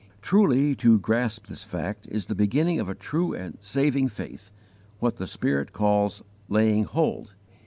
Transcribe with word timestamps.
Truly 0.23 0.73
to 0.77 0.97
grasp 0.97 1.45
this 1.45 1.61
fact 1.63 2.07
is 2.09 2.25
the 2.25 2.33
beginning 2.33 2.79
of 2.79 2.89
a 2.89 2.95
true 2.95 3.35
and 3.35 3.59
saving 3.61 4.07
faith 4.07 4.51
what 4.97 5.17
the 5.17 5.27
Spirit 5.27 5.73
calls 5.73 6.23
"laying 6.49 6.85
hold." 6.85 7.35